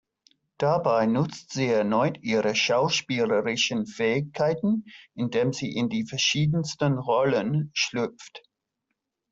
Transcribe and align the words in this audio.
Dabei 0.57 1.05
nutzt 1.05 1.53
sie 1.53 1.67
erneut 1.67 2.17
ihre 2.23 2.55
schauspielerischen 2.55 3.85
Fähigkeiten, 3.85 4.85
indem 5.13 5.53
sie 5.53 5.75
in 5.75 5.89
die 5.89 6.07
verschiedensten 6.07 6.97
Rollen 6.97 7.69
schlüpft. 7.75 8.41